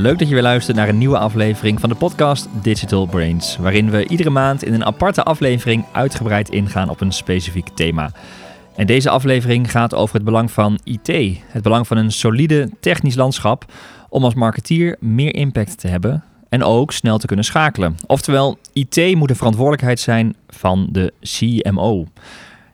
[0.00, 3.90] Leuk dat je weer luistert naar een nieuwe aflevering van de podcast Digital Brains, waarin
[3.90, 8.12] we iedere maand in een aparte aflevering uitgebreid ingaan op een specifiek thema.
[8.76, 13.14] En deze aflevering gaat over het belang van IT, het belang van een solide technisch
[13.14, 13.72] landschap
[14.08, 17.96] om als marketeer meer impact te hebben en ook snel te kunnen schakelen.
[18.06, 22.06] Oftewel, IT moet de verantwoordelijkheid zijn van de CMO.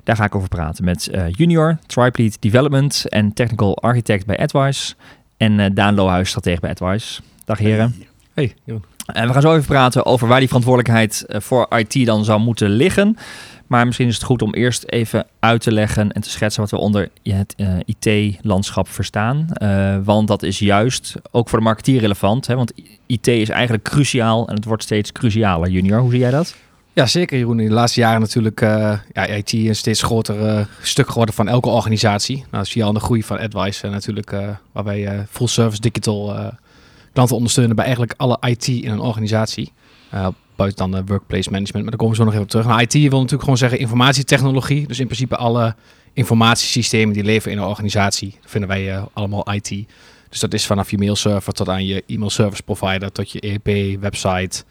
[0.03, 4.95] Daar ga ik over praten met uh, Junior, Triplead Development en Technical Architect bij AdWise.
[5.45, 7.21] En uh, Daan Lohuis, stratege bij AdWise.
[7.45, 7.95] Dag heren.
[8.35, 12.07] Hey, hey En we gaan zo even praten over waar die verantwoordelijkheid uh, voor IT
[12.07, 13.17] dan zou moeten liggen.
[13.67, 16.71] Maar misschien is het goed om eerst even uit te leggen en te schetsen wat
[16.71, 19.47] we onder het uh, IT-landschap verstaan.
[19.63, 22.47] Uh, want dat is juist ook voor de marketeer relevant.
[22.47, 22.57] Hè?
[22.57, 22.73] Want
[23.07, 25.71] IT is eigenlijk cruciaal en het wordt steeds crucialer.
[25.71, 26.55] Junior, hoe zie jij dat?
[26.95, 27.61] Ja, zeker Jeroen.
[27.61, 31.69] In de laatste jaren natuurlijk uh, ja, IT een steeds groter stuk geworden van elke
[31.69, 32.37] organisatie.
[32.37, 34.31] Nou, dat zie je al de groei van AdWise natuurlijk,
[34.73, 36.53] waar wij full service digital
[37.13, 39.73] klanten ondersteunen bij eigenlijk alle IT in een organisatie
[40.57, 41.83] buiten dan de workplace management.
[41.83, 42.67] Maar daar komen we zo nog even op terug.
[42.67, 44.87] Nou, IT wil natuurlijk gewoon zeggen informatietechnologie.
[44.87, 45.75] Dus in principe alle
[46.13, 49.87] informatiesystemen die leven in een organisatie, vinden wij allemaal IT.
[50.29, 54.01] Dus dat is vanaf je mailserver tot aan je e-mail service provider, tot je ERP,
[54.01, 54.65] website.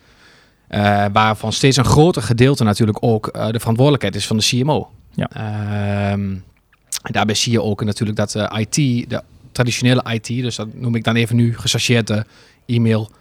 [0.74, 4.90] Uh, waarvan steeds een groter gedeelte natuurlijk ook uh, de verantwoordelijkheid is van de CMO.
[5.12, 5.30] Ja.
[6.12, 6.44] Um,
[7.04, 10.96] en daarbij zie je ook natuurlijk dat de IT, de traditionele IT, dus dat noem
[10.96, 12.26] ik dan even nu gechargeerd de
[12.66, 13.12] e-mail,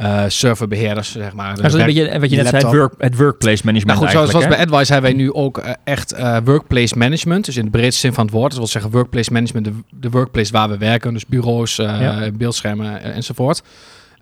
[0.00, 1.54] uh, serverbeheerders, zeg maar.
[1.62, 4.00] Dus een beetje wat je net zei, het, work, het workplace management.
[4.00, 7.44] Nou goed, zoals, bij AdWise hebben wij nu ook uh, echt uh, workplace management.
[7.44, 8.50] Dus in de breedste zin van het woord.
[8.50, 11.12] Dat wil zeggen workplace management, de, de workplace waar we werken.
[11.12, 12.30] Dus bureaus, ja.
[12.30, 13.62] beeldschermen enzovoort.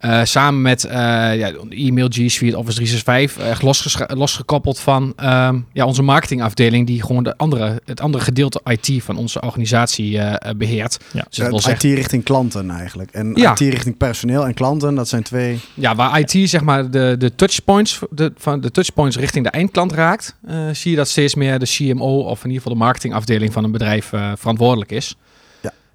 [0.00, 0.92] Uh, samen met uh,
[1.36, 7.02] ja, e-mail G Suite Office 365 echt los losgekoppeld van um, ja, onze marketingafdeling die
[7.02, 10.98] gewoon de andere, het andere gedeelte IT van onze organisatie uh, beheert.
[11.12, 11.27] Ja.
[11.28, 13.11] Dus dat IT richting klanten eigenlijk.
[13.11, 13.51] En ja.
[13.52, 15.61] IT richting personeel en klanten, dat zijn twee...
[15.74, 19.92] Ja, waar IT zeg maar de, de touchpoints de, van de touchpoints richting de eindklant
[19.92, 20.36] raakt,
[20.73, 23.73] zie je dat steeds meer de CMO of in ieder geval de marketingafdeling van een
[23.73, 25.17] bedrijf verantwoordelijk is.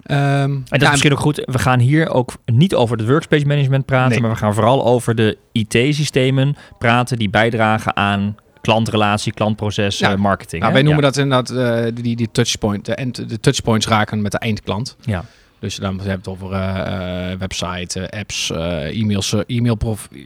[0.06, 1.42] Um, en dat is misschien ook goed.
[1.44, 4.20] We gaan hier ook niet over het workspace management praten, nee.
[4.20, 10.16] maar we gaan vooral over de IT-systemen praten die bijdragen aan klantrelatie, klantproces, ja.
[10.16, 10.62] marketing.
[10.62, 11.10] Nou, wij noemen ja.
[11.10, 14.96] dat inderdaad uh, die, die touchpoint, de, de touchpoints raken met de eindklant.
[15.00, 15.24] Ja.
[15.58, 19.78] Dus dan hebben we het over uh, uh, website, apps, e-mail, e-mail,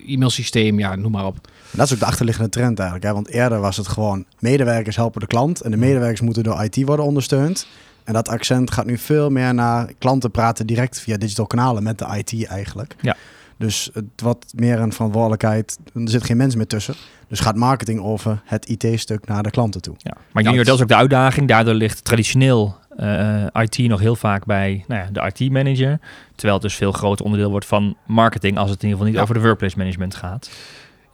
[0.06, 1.38] e-mail systeem, ja, noem maar op.
[1.70, 3.08] Dat is ook de achterliggende trend eigenlijk.
[3.08, 3.14] Hè?
[3.14, 6.84] Want eerder was het gewoon medewerkers helpen de klant en de medewerkers moeten door IT
[6.84, 7.66] worden ondersteund.
[8.06, 11.98] En dat accent gaat nu veel meer naar klanten praten direct via digital kanalen met
[11.98, 12.96] de IT eigenlijk.
[13.00, 13.16] Ja.
[13.58, 15.78] Dus het wat meer een verantwoordelijkheid.
[15.94, 16.94] Er zit geen mens meer tussen.
[17.28, 19.94] Dus gaat marketing over het IT-stuk naar de klanten toe.
[19.98, 20.16] Ja.
[20.32, 21.48] Maar junior, dat is ook de uitdaging.
[21.48, 25.98] Daardoor ligt traditioneel uh, IT nog heel vaak bij nou ja, de IT-manager.
[26.34, 28.58] Terwijl het dus veel groter onderdeel wordt van marketing...
[28.58, 29.22] als het in ieder geval niet ja.
[29.22, 30.50] over de workplace management gaat.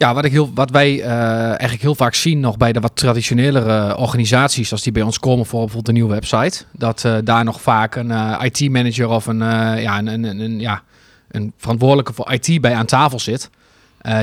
[0.03, 1.05] Ja, wat, ik heel, wat wij uh,
[1.47, 5.47] eigenlijk heel vaak zien nog bij de wat traditionelere organisaties, als die bij ons komen
[5.47, 9.39] voor bijvoorbeeld een nieuwe website, dat uh, daar nog vaak een IT-manager of een,
[9.81, 10.83] ja, een, een, een, ja,
[11.31, 13.51] een verantwoordelijke voor IT bij aan tafel zit,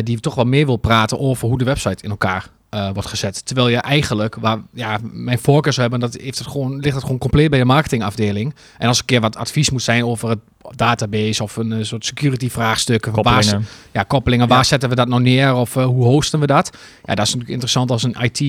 [0.04, 3.46] die toch wel meer wil praten over hoe de website in elkaar uh, wordt gezet.
[3.46, 7.04] Terwijl je eigenlijk, waar ja, mijn voorkeur zou hebben, dat heeft het gewoon, ligt het
[7.04, 8.56] gewoon compleet bij de marketingafdeling.
[8.78, 10.40] En als een keer wat advies moet zijn over het
[10.76, 14.54] database of een, een soort security vraagstukken, koppelingen, waar, ja, koppelingen, ja.
[14.54, 16.78] waar zetten we dat nou neer of uh, hoe hosten we dat?
[17.04, 18.40] Ja, dat is natuurlijk interessant als een IT,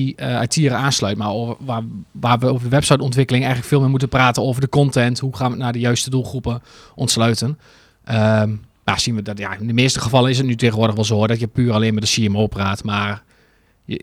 [0.55, 4.43] IT'er aansluit, maar over, waar, waar we over de websiteontwikkeling eigenlijk veel meer moeten praten
[4.43, 6.61] over de content, hoe gaan we naar de juiste doelgroepen
[6.95, 7.59] ontsluiten.
[8.11, 8.61] Um,
[8.99, 11.39] zien we dat ja, in de meeste gevallen is het nu tegenwoordig wel zo dat
[11.39, 13.23] je puur alleen met de CMO praat, maar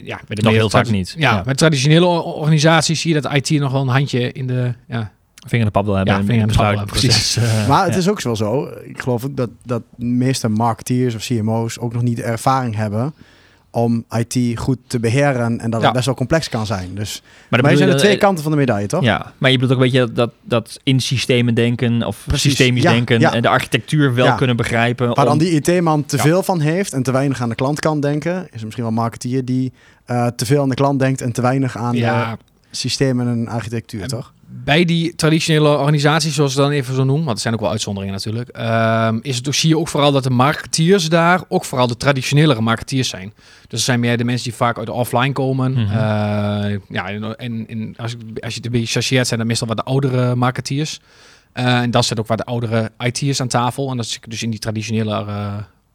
[0.04, 1.14] ja, bij de nog heel vaak niet.
[1.18, 4.74] Ja, ja, met traditionele organisaties zie je dat IT nog wel een handje in de
[4.88, 6.14] ja, vinger in de pap wil hebben.
[6.14, 7.36] Ja, vinger in de pap precies.
[7.38, 7.98] Uh, maar het ja.
[7.98, 8.68] is ook wel zo.
[8.82, 12.74] Ik geloof ook dat, dat de meeste marketeers of CMO's ook nog niet de ervaring
[12.76, 13.14] hebben
[13.82, 15.86] om IT goed te beheren en dat ja.
[15.86, 16.94] het best wel complex kan zijn.
[16.94, 19.02] Dus maar, maar zijn de twee kanten van de medaille, toch?
[19.02, 22.42] Ja, maar je bedoelt ook een beetje dat, dat in systemen denken of Precies.
[22.42, 23.34] systemisch ja, denken ja.
[23.34, 25.06] en de architectuur wel kunnen begrijpen.
[25.06, 25.24] Waar om...
[25.24, 28.58] dan die IT-man te veel van heeft en te weinig aan de klantkant denken, is
[28.58, 29.72] er misschien wel een marketeer die
[30.06, 32.36] uh, te veel aan de klant denkt en te weinig aan de
[32.70, 34.32] systemen en architectuur, en toch?
[34.50, 37.70] Bij die traditionele organisaties, zoals ze dan even zo noemen, want er zijn ook wel
[37.70, 41.86] uitzonderingen natuurlijk, um, is het zie je ook vooral dat de marketeers daar ook vooral
[41.86, 43.32] de traditionelere marketeers zijn.
[43.68, 45.70] Dus er zijn meer de mensen die vaak uit de offline komen.
[45.70, 45.86] Mm -hmm.
[45.86, 49.76] uh, ja, en, en als, als je het een beetje chargeert, zijn dat meestal wat
[49.76, 51.00] de oudere marketeers.
[51.54, 53.90] Uh, en dat zit ook wat de oudere IT'ers aan tafel.
[53.90, 55.24] En dat is dus in die traditionele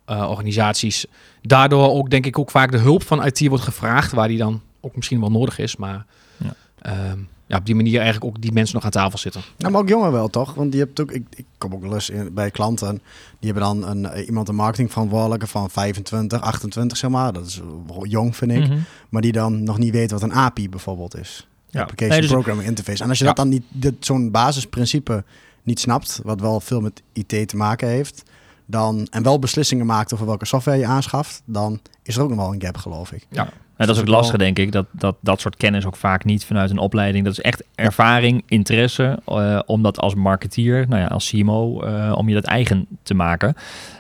[0.09, 1.06] uh, organisaties.
[1.41, 4.61] Daardoor ook denk ik ook vaak de hulp van IT wordt gevraagd, waar die dan
[4.81, 5.75] ook misschien wel nodig is.
[5.75, 6.06] Maar
[6.38, 7.11] ja.
[7.11, 9.42] um, ja, op die manier eigenlijk ook die mensen nog aan tafel zitten.
[9.57, 10.54] Nou, maar ook jonger wel, toch?
[10.54, 13.01] Want je hebt ook, ik, ik kom ook wel eens in, bij klanten,
[13.40, 17.34] die hebben dan een, eh, iemand een marketingverantwoordelijke van 25, 28 zeg maar.
[17.34, 17.62] Dat is
[18.01, 18.68] jong, vind ik.
[18.68, 18.78] Mhm.
[19.10, 21.48] Maar die dan nog niet weet wat een API bijvoorbeeld is.
[21.69, 21.81] Ja.
[21.81, 23.04] Application dus- Programming Interface.
[23.04, 23.63] En als je dat dan niet,
[24.00, 25.24] zo'n basisprincipe
[25.63, 28.24] niet snapt, wat wel veel met IT te maken heeft,
[28.66, 32.38] dan, en wel beslissingen maakt over welke software je aanschaft, dan is er ook nog
[32.38, 33.25] wel een gap, geloof ik.
[33.30, 33.50] Ja.
[33.85, 34.71] Dat is ook lastig, denk ik.
[34.71, 37.24] Dat, dat dat soort kennis ook vaak niet vanuit een opleiding.
[37.24, 39.19] Dat is echt ervaring, interesse.
[39.27, 43.13] Uh, om dat als marketeer, nou ja, als CMO, uh, om je dat eigen te
[43.13, 43.56] maken.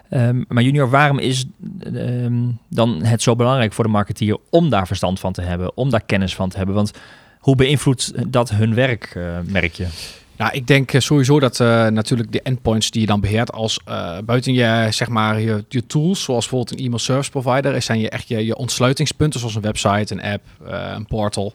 [0.09, 1.45] Um, maar junior, waarom is
[1.85, 5.89] um, dan het zo belangrijk voor de marketeer om daar verstand van te hebben, om
[5.89, 6.75] daar kennis van te hebben?
[6.75, 6.91] Want
[7.39, 9.87] hoe beïnvloedt dat hun werk, uh, merk je?
[10.37, 13.79] Nou, ik denk eh, sowieso dat uh, natuurlijk de endpoints die je dan beheert als
[13.89, 17.99] uh, buiten je, zeg maar, je, je, tools, zoals bijvoorbeeld een e-mail service provider, zijn
[17.99, 20.43] je echt je, je ontsluitingspunten, zoals een website, een app,
[20.95, 21.53] een portal.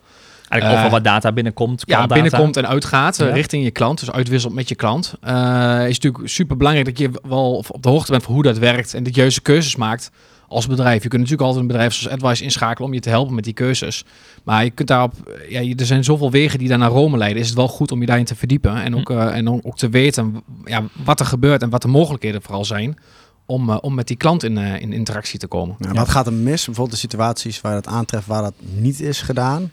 [0.48, 1.82] Eigenlijk overal wat data binnenkomt.
[1.86, 4.00] Ja, binnenkomt en uitgaat richting je klant.
[4.00, 5.14] Dus uitwisselt met je klant.
[5.22, 8.94] is natuurlijk super belangrijk dat je wel op de hoogte bent van hoe dat werkt
[8.94, 10.10] en de juiste keuzes maakt
[10.48, 11.02] als bedrijf.
[11.02, 13.52] Je kunt natuurlijk altijd een bedrijf zoals Advice inschakelen om je te helpen met die
[13.52, 14.04] keuzes.
[14.44, 17.42] Maar je kunt daarop, ja, er zijn zoveel wegen die daar naar Rome leiden.
[17.42, 19.88] Is het wel goed om je daarin te verdiepen en ook, uh, en ook te
[19.88, 22.98] weten ja, wat er gebeurt en wat de mogelijkheden vooral zijn.
[23.46, 25.76] Om, uh, om met die klant in, uh, in interactie te komen.
[25.78, 26.64] Ja, wat gaat er mis?
[26.64, 29.72] Bijvoorbeeld de situaties waar je dat aantreft waar dat niet is gedaan?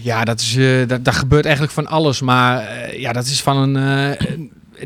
[0.00, 2.20] Ja, dat, is, uh, dat, dat gebeurt eigenlijk van alles.
[2.20, 4.16] Maar ja, dat is van een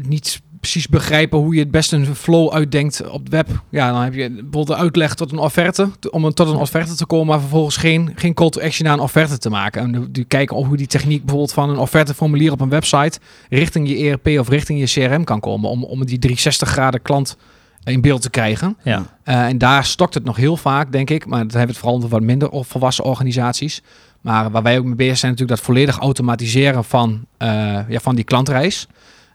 [0.02, 0.40] niet
[0.70, 3.48] precies begrijpen hoe je het beste een flow uitdenkt op het web.
[3.70, 6.94] Ja, dan heb je bijvoorbeeld de uitleg tot een offerte, om een, tot een offerte
[6.94, 9.82] te komen, maar vervolgens geen, geen call to action naar een offerte te maken.
[9.82, 13.18] En die kijken of hoe die techniek bijvoorbeeld van een offerteformulier op een website
[13.48, 17.36] richting je ERP of richting je CRM kan komen, om, om die 360 graden klant
[17.84, 18.76] in beeld te krijgen.
[18.82, 18.98] Ja.
[19.24, 21.26] Uh, en daar stokt het nog heel vaak, denk ik.
[21.26, 23.82] Maar dat hebben het vooral wat minder volwassen organisaties.
[24.20, 27.48] Maar waar wij ook mee bezig zijn, natuurlijk dat volledig automatiseren van, uh,
[27.88, 28.86] ja, van die klantreis.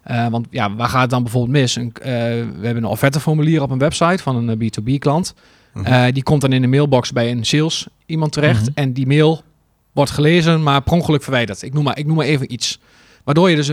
[0.07, 1.75] Uh, want ja, waar gaat het dan bijvoorbeeld mis?
[1.75, 5.33] Een, uh, we hebben een offerteformulier op een website van een B2B eh, klant.
[5.73, 5.93] Uh mhm.
[5.93, 6.13] -huh.
[6.13, 8.61] die komt dan in de mailbox bij een sales iemand terecht.
[8.61, 8.71] Mhm.
[8.73, 9.43] En die mail
[9.91, 11.61] wordt gelezen, maar per ongeluk verwijderd.
[11.61, 12.79] Ik noem maar, ik noem maar even iets.
[13.23, 13.71] Waardoor je dus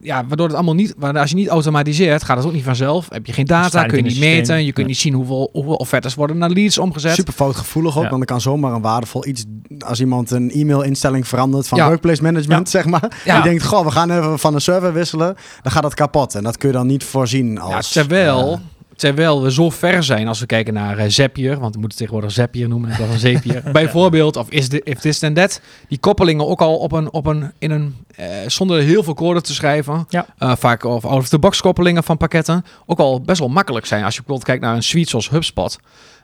[0.00, 3.06] ja, waardoor het allemaal niet, als je niet automatiseert, gaat het ook niet vanzelf.
[3.08, 6.14] Heb je geen data, kun je niet meten, je kunt niet zien hoeveel, hoeveel offertes
[6.14, 7.14] worden naar leads omgezet.
[7.14, 9.44] Super foutgevoelig ook, want dan kan zomaar een waardevol iets,
[9.78, 13.20] als iemand een e-mail-instelling verandert van workplace management, zeg maar.
[13.24, 13.34] Ja.
[13.34, 16.34] Die denkt, goh, we gaan even van een server wisselen, dan gaat dat kapot.
[16.34, 17.92] En dat kun je dan niet voorzien als...
[17.92, 18.60] terwijl...
[18.96, 22.32] Terwijl we zo ver zijn als we kijken naar uh, Zapier, want we moeten tegenwoordig
[22.32, 23.62] Zapier noemen in plaats van Zapier.
[23.72, 25.60] Bijvoorbeeld, of is de, if this then that.
[25.88, 29.40] Die koppelingen ook al op een, op een, in een, uh, zonder heel veel code
[29.40, 30.06] te schrijven.
[30.08, 30.26] Ja.
[30.38, 32.64] Uh, vaak of out-of-the-box koppelingen van pakketten.
[32.86, 35.78] Ook al best wel makkelijk zijn als je bijvoorbeeld kijkt naar een suite zoals HubSpot.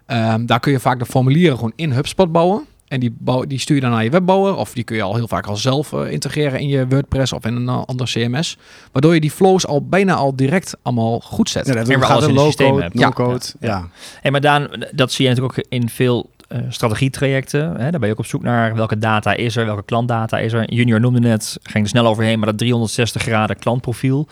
[0.07, 2.67] Um, daar kun je vaak de formulieren gewoon in HubSpot bouwen.
[2.93, 4.57] En die, bouw, die stuur je dan naar je webbouwer.
[4.57, 7.47] Of die kun je al heel vaak al zelf uh, integreren in je WordPress of
[7.47, 8.57] in een uh, ander CMS.
[8.93, 11.67] Waardoor je die flows al bijna al direct allemaal goed zet.
[11.67, 13.45] Ja, dat en we alles in low-code, no-code.
[13.61, 13.69] Ja.
[13.69, 13.89] ja.
[14.21, 17.71] Hey, maar Daan, dat zie je natuurlijk ook in veel uh, strategietrajecten.
[17.71, 17.91] Hè?
[17.91, 20.73] Daar ben je ook op zoek naar welke data is er, welke klantdata is er.
[20.73, 24.29] Junior noemde net, ging er snel overheen, maar dat 360 graden klantprofiel.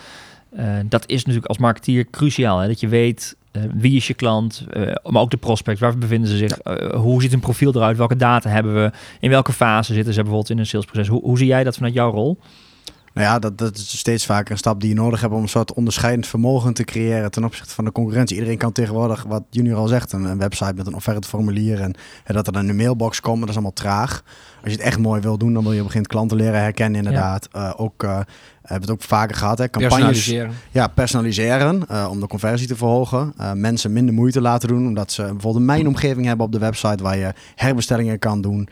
[0.58, 2.58] Uh, dat is natuurlijk als marketeer cruciaal.
[2.58, 2.66] Hè?
[2.66, 6.30] Dat je weet uh, wie is je klant, uh, maar ook de prospect, waar bevinden
[6.30, 9.94] ze zich, uh, hoe ziet een profiel eruit, welke data hebben we, in welke fase
[9.94, 11.08] zitten ze bijvoorbeeld in een salesproces.
[11.08, 12.38] Hoe, hoe zie jij dat vanuit jouw rol?
[13.14, 15.48] Nou ja, dat, dat is steeds vaker een stap die je nodig hebt om een
[15.48, 18.36] soort onderscheidend vermogen te creëren ten opzichte van de concurrentie.
[18.36, 22.34] Iedereen kan tegenwoordig, wat Junior al zegt, een, een website met een offerteformulier en, en
[22.34, 24.22] dat er dan een mailbox komt, dat is allemaal traag.
[24.62, 27.48] Als je het echt mooi wil doen, dan wil je begint klanten leren herkennen inderdaad.
[27.52, 27.68] Ja.
[27.68, 28.20] Uh, ook uh,
[28.62, 29.58] hebben het ook vaker gehad.
[29.58, 29.68] Hè?
[29.70, 30.52] Campagnes, personaliseren.
[30.70, 33.34] Ja, personaliseren uh, om de conversie te verhogen.
[33.54, 37.16] mensen minder moeite laten doen, omdat ze bijvoorbeeld een mijnomgeving hebben op de website waar
[37.16, 38.68] je herbestellingen kan doen.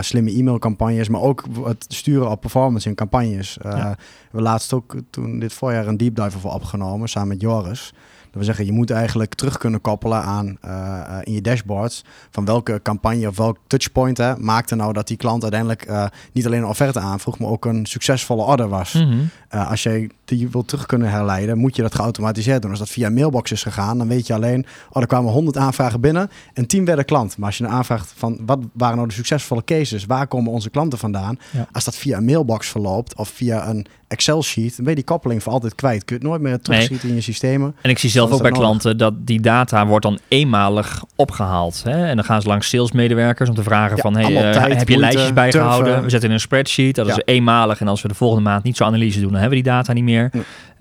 [0.00, 3.58] Slimme e-mailcampagnes, maar ook het sturen op performance in campagnes.
[3.62, 3.96] Ja.
[4.30, 7.92] We laatst ook toen dit voorjaar een deep dive voor opgenomen samen met Joris.
[8.30, 12.44] Dat we zeggen, je moet eigenlijk terug kunnen koppelen aan uh, in je dashboards van
[12.44, 16.68] welke campagne of welk touchpoint hè, maakte nou dat die klant uiteindelijk niet alleen een
[16.68, 18.92] offerte aanvroeg, maar ook een succesvolle order was.
[18.92, 19.28] Mm -hmm.
[19.50, 22.70] Als jij die wilt terug kunnen herleiden, moet je dat geautomatiseerd doen.
[22.70, 26.00] Als dat via mailbox is gegaan, dan weet je alleen, oh, er kwamen 100 aanvragen
[26.00, 27.36] binnen en 10 werden klant.
[27.36, 30.70] Maar als je een aanvraagt van wat waren nou de succesvolle cases, waar komen onze
[30.70, 31.38] klanten vandaan?
[31.50, 31.66] Ja.
[31.72, 35.42] Als dat via een mailbox verloopt of via een Excel-sheet, dan ben je die koppeling
[35.42, 36.04] voor altijd kwijt.
[36.04, 37.08] Kun je het nooit meer terugschieten nee.
[37.08, 37.74] in je systemen.
[37.82, 38.66] En ik zie zelf ook bij nodig.
[38.66, 41.82] klanten dat die data wordt dan eenmalig opgehaald.
[41.84, 42.06] Hè?
[42.06, 44.94] En dan gaan ze langs salesmedewerkers om te vragen ja, van, hey, tijd, heb je
[44.94, 45.84] moeite, lijstjes bijgehouden?
[45.84, 46.04] Turven.
[46.04, 47.12] We zetten in een spreadsheet, dat ja.
[47.12, 47.80] is eenmalig.
[47.80, 50.04] En als we de volgende maand niet zo analyse doen, hebben we die data niet
[50.04, 50.30] meer.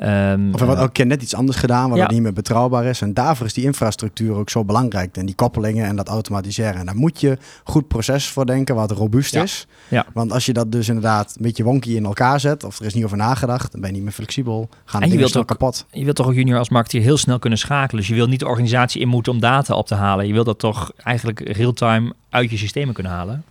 [0.02, 3.02] Um, of er wordt elke keer net iets anders gedaan, wat niet meer betrouwbaar is.
[3.02, 5.18] En daarvoor is die infrastructuur ook zo belangrijk.
[5.18, 6.76] En die koppelingen en dat automatiseren.
[6.76, 9.68] En daar moet je goed proces voor denken, wat robuust is.
[9.88, 10.06] Ja.
[10.14, 12.94] Want als je dat dus inderdaad een beetje wonky in elkaar zet, of er is
[12.94, 14.70] niet over nagedacht, dan ben je niet meer flexibel.
[14.86, 15.86] Gaan en je wilt ook, kapot.
[15.92, 18.02] Je wilt toch ook junior als marketeer heel snel kunnen schakelen.
[18.02, 20.28] Dus je wilt niet de organisatie in moeten om data op te halen.
[20.28, 23.44] Je wilt dat toch eigenlijk real-time uit je systemen kunnen halen.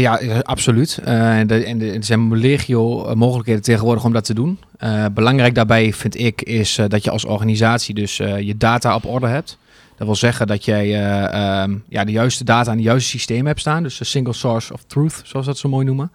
[0.00, 0.98] Ja, absoluut.
[1.04, 4.58] Uh, en, er zijn legio eh, mogelijkheden tegenwoordig om dat te doen.
[4.84, 9.26] Uh, belangrijk daarbij vind ik is dat je als organisatie dus je data op orde
[9.26, 9.58] hebt.
[9.96, 13.60] Dat wil zeggen dat jij ehm, ja, de juiste data aan de juiste systeem hebt
[13.60, 13.82] staan.
[13.82, 16.10] Dus de single source of truth, zoals dat zo mooi noemen.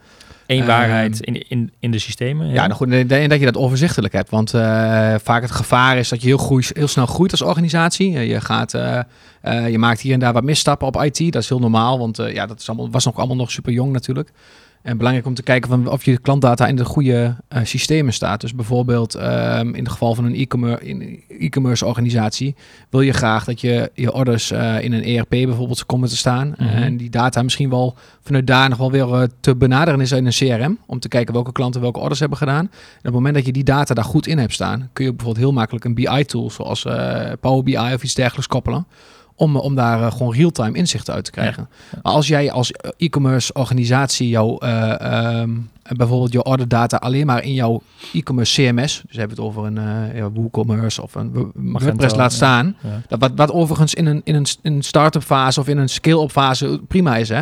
[0.48, 2.48] Eén ehm, waarheid in, in, in de systemen.
[2.48, 4.30] Ja, ja nou goed, en dat je dat overzichtelijk hebt.
[4.30, 4.62] Want uh,
[5.24, 8.12] vaak het gevaar is dat je heel, groei, heel snel groeit als organisatie.
[8.12, 9.00] Je, gaat, uh,
[9.44, 11.32] uh, je maakt hier en daar wat misstappen op IT.
[11.34, 13.92] Dat is heel normaal, want ja, dat is allemaal, was nog allemaal nog super jong
[13.92, 14.32] natuurlijk.
[14.88, 18.41] En belangrijk om te kijken van of je klantdata in de goede uh, systemen staat.
[18.41, 20.36] Dus bijvoorbeeld um, in het geval van een
[21.39, 22.56] e-commerce organisatie
[22.89, 26.48] wil je graag dat je je orders uh, in een ERP bijvoorbeeld komen te staan.
[26.48, 26.84] Mm -hmm.
[26.84, 30.25] En die data misschien wel vanuit daar nog wel weer uh, te benaderen is in
[30.25, 30.77] een CRM.
[30.86, 32.65] Om te kijken welke klanten welke orders hebben gedaan.
[32.65, 35.13] En op het moment dat je die data daar goed in hebt staan, kun je
[35.13, 36.86] bijvoorbeeld heel makkelijk een BI-tool zoals
[37.39, 38.88] Power BI of iets dergelijks koppelen
[39.38, 41.70] om, om daar uh, gewoon real-time inzicht uit te krijgen.
[42.03, 47.53] Maar als jij als e-commerce organisatie jouw uh, um, bijvoorbeeld je orderdata alleen maar in
[47.53, 47.82] jouw
[48.13, 49.79] e-commerce CMS, dus hebben we het over een
[50.15, 52.75] uh, WooCommerce of een WordPress laat staan,
[53.08, 55.89] dat wat, wat overigens in een, in een, in een start-up fase of in een
[55.89, 57.41] scale-up fase prima is, hè.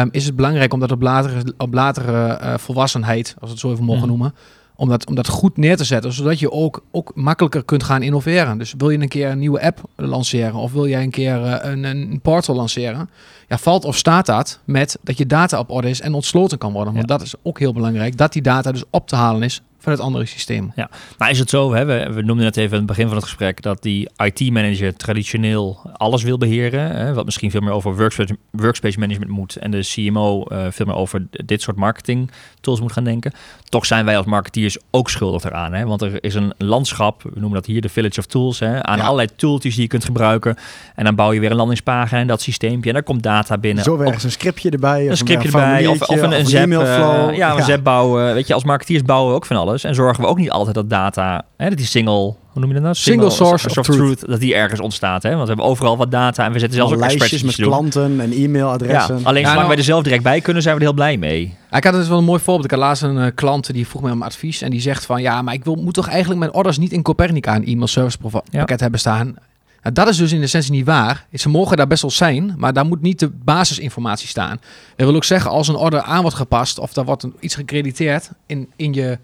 [0.00, 3.72] Um, is het belangrijk om dat op latere, op latere volwassenheid, als we het zo
[3.72, 4.10] even mogen mhm.
[4.10, 4.34] noemen,
[4.80, 8.02] om dat, om dat goed neer te zetten, zodat je ook, ook makkelijker kunt gaan
[8.02, 8.58] innoveren.
[8.58, 11.70] Dus wil je een keer een nieuwe app lanceren of wil jij een keer eh,
[11.70, 13.10] een, een portal lanceren,
[13.48, 16.72] ja, valt of staat dat met dat je data op orde is en ontsloten kan
[16.72, 16.94] worden.
[16.94, 19.92] Want dat is ook heel belangrijk, dat die data dus op te halen is van
[19.92, 20.72] het andere systeem.
[20.74, 23.16] Ja, nou is het zo, hè, we, we noemden net even aan het begin van
[23.16, 27.96] het gesprek dat die IT-manager traditioneel alles wil beheren, hè, wat misschien veel meer over
[27.96, 32.30] workspace, workspace management moet en de CMO uh, eh, veel meer over dit soort marketing
[32.60, 33.32] tools moet gaan denken.
[33.68, 37.30] Toch zijn wij als marketeers ook schuldig eraan, hè, want er is een landschap, we
[37.34, 40.56] noemen dat hier de Village of Tools, hè, aan allerlei tooltjes die je kunt gebruiken
[40.94, 43.84] en dan bouw je weer een landingspagina en dat systeempje en daar komt data binnen.
[43.84, 47.56] Zo werkt een scriptje erbij, een scriptje erbij, of, of, een, een, zap, uh, ja,
[47.56, 48.34] een zap bouwen.
[48.34, 49.69] Weet je, als marketeers bouwen we ook van alles.
[49.74, 52.74] En zorgen we ook niet altijd dat data, hè, dat die single, hoe noem je
[52.74, 52.94] dat nou?
[52.94, 54.28] Single, source of, truth.
[54.28, 55.22] dat die ergens ontstaat.
[55.22, 55.30] Hè?
[55.30, 58.32] Want we hebben overal wat data en we zetten zelfs ook lijstjes met klanten en
[58.32, 59.18] e-mailadressen.
[59.18, 61.16] Ja, alleen ja, zolang wij er zelf direct bij kunnen, zijn we er heel blij
[61.16, 61.56] mee.
[61.70, 62.64] Ik had het wel een mooi voorbeeld.
[62.64, 65.22] Ik had laatst een uh, klant die vroeg mij om advies en die zegt van
[65.22, 68.18] ja, maar ik wil, moet toch eigenlijk mijn orders niet in Copernica een e-mail service
[68.50, 69.36] pakket hebben staan.
[69.82, 71.26] Nou, dat is dus in essentie niet waar.
[71.32, 74.60] Ze mogen daar best wel zijn, maar daar moet niet de basisinformatie staan.
[74.96, 78.30] Dat wil ook zeggen, als een order aan wordt gepast of er wordt iets gecrediteerd
[78.46, 79.18] in, in je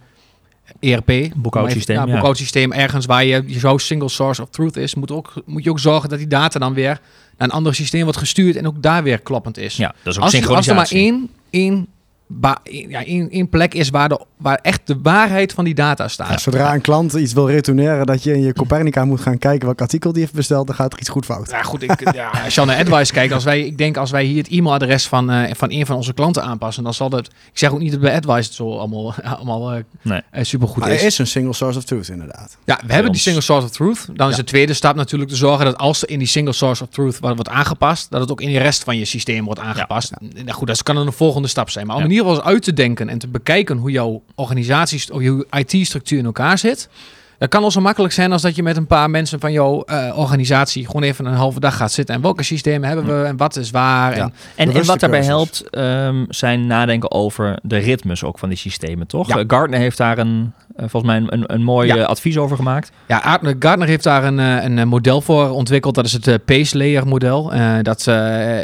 [0.81, 5.11] ERP, boekhoudsysteem, ja, boekhoudsysteem ergens waar je, je zo single source of truth is, moet,
[5.11, 7.01] ook, moet je ook zorgen dat die data dan weer
[7.37, 9.77] naar een ander systeem wordt gestuurd en ook daar weer kloppend is.
[9.77, 11.87] Ja, dat is ook als, als er maar één, één
[12.65, 16.41] ja, in, in plek is waar, de, waar echt de waarheid van die data staat.
[16.41, 19.81] zodra een klant iets wil retourneren, dat je in je Copernica moet gaan kijken welk
[19.81, 21.51] artikel die heeft besteld, dan gaat er iets goed fout.
[21.51, 21.83] Ja, goed.
[21.83, 24.49] Ik, ja, als je naar Advice kijkt, als wij, ik denk als wij hier het
[24.49, 27.27] e-mailadres van, uh, van een van onze klanten aanpassen, dan zal dat.
[27.27, 30.21] Ik zeg ook niet dat bij Advice het zo allemaal, allemaal uh, nee.
[30.33, 31.01] uh, supergoed maar is.
[31.01, 32.57] Er is een single source of truth, inderdaad.
[32.65, 34.09] Ja, we hebben die single source of truth.
[34.13, 36.83] Dan is de tweede stap natuurlijk te zorgen dat als er in die single source
[36.83, 40.13] of truth wordt aangepast, dat het ook in de rest van je systeem wordt aangepast.
[40.21, 40.43] Ja.
[40.43, 41.87] Nou, goed, dat kan een volgende stap zijn.
[41.87, 45.23] Maar om in ieder geval uit te denken en te bekijken hoe jouw organisatie of
[45.23, 46.89] je IT-structuur in elkaar zit.
[47.39, 49.83] Dat kan al zo makkelijk zijn als dat je met een paar mensen van jouw
[49.87, 52.15] uh, organisatie gewoon even een halve dag gaat zitten.
[52.15, 54.13] En welke systemen hebben we en wat is waar.
[54.13, 58.59] En, en, en, wat daarbij helpt um, zijn nadenken over de ritmes ook van die
[58.59, 59.29] systemen, toch?
[59.29, 59.45] Ja.
[59.47, 62.05] Gartner heeft daar een, uh, volgens mij een, een mooi ja.
[62.05, 62.91] advies over gemaakt.
[63.09, 65.95] Ja, Gartner heeft daar een, een model voor ontwikkeld.
[65.95, 67.55] Dat is het Pace Layer model.
[67.55, 68.05] Uh, dat,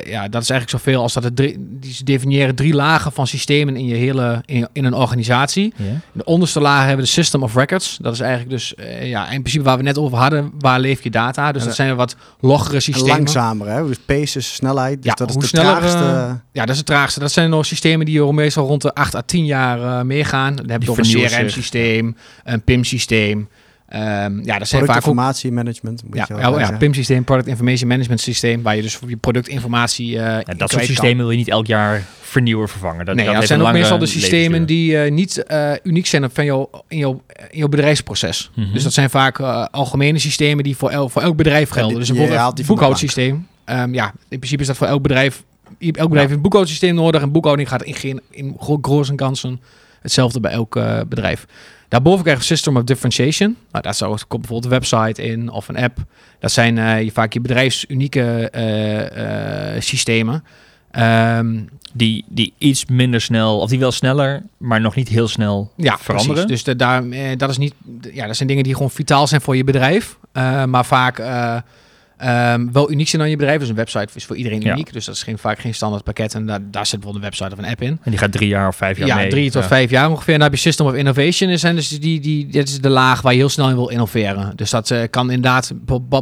[0.04, 3.76] ja, dat is eigenlijk zoveel als dat het drie, die definiëren drie lagen van systemen
[3.76, 5.74] in je hele in, in een organisatie.
[6.12, 7.98] De onderste laag hebben we de System of Records.
[8.00, 10.80] Dat is eigenlijk dus dus uh, ja, in principe waar we net over hadden, waar
[10.80, 11.52] leef je data?
[11.52, 13.10] Dus dat zijn wat loggere systemen.
[13.10, 13.86] Langzamer, hè?
[13.86, 14.96] Dus pace is snelheid.
[14.96, 15.98] Dus ja, dat is hoe de sneller, traagste.
[15.98, 17.20] Uh, ja, dat is het traagste.
[17.20, 20.56] Dat zijn nog systemen die meestal rond de 8 à 10 jaar meegaan.
[20.56, 23.48] Dan heb je een CRM-systeem, een PIM-systeem.
[23.94, 26.02] Um, ja, dat zijn vaak informatiemanagement.
[26.12, 30.08] Ja, ja, ja PIM-systeem, Product Information Management Systeem, waar je dus je productinformatie.
[30.08, 33.04] Uh, ja, dat soort systemen wil je niet elk jaar vernieuwen, vervangen.
[33.06, 36.44] Dat, nee, dat, zijn ook meestal de systemen die uh, niet uh, uniek zijn van
[36.44, 38.50] jou, in, jouw, in jouw bedrijfsproces.
[38.54, 38.72] Mm -hmm.
[38.72, 41.98] Dus dat zijn vaak algemene systemen die voor, el, voor elk bedrijf gelden.
[41.98, 43.46] dus bijvoorbeeld een boekhoudsysteem.
[43.66, 45.42] Um, ja, in principe is dat voor elk bedrijf.
[45.78, 47.22] Elk bedrijf heeft een boekhoudsysteem nodig.
[47.22, 49.60] En boekhouding gaat in, in, in grote kansen
[50.02, 51.46] hetzelfde bij elk bedrijf.
[51.92, 53.56] Daarboven krijg je System of Differentiation.
[53.70, 55.98] Nou, daar zou komt bijvoorbeeld een website in of een app.
[56.38, 60.44] Dat zijn uh, vaak je bedrijfsunieke uh, systemen.
[60.98, 65.72] Um, die, die iets minder snel, of die wel sneller, maar nog niet heel snel
[65.76, 66.46] ja, veranderen.
[66.46, 66.64] Precies.
[66.64, 67.04] Dus de, daar,
[67.36, 67.74] dat, is niet,
[68.12, 70.16] ja, dat zijn dingen die gewoon vitaal zijn voor je bedrijf.
[70.66, 71.18] maar vaak
[72.24, 73.60] Um, wel uniek zijn aan je bedrijf.
[73.60, 74.92] Dus een website is voor iedereen uniek.
[74.92, 76.34] Dus dat is geen, vaak geen standaard pakket.
[76.34, 77.98] En daar, daar zit bijvoorbeeld een website of een app in.
[78.02, 79.28] En die gaat drie jaar of vijf jaar ja, mee.
[79.28, 80.32] drie tot vijf jaar ongeveer.
[80.32, 81.50] En dan heb je System of Innovation.
[81.50, 84.52] En dus die, die, dit is de laag waar je heel snel in wil innoveren.
[84.56, 85.72] Dus dat uh, kan inderdaad,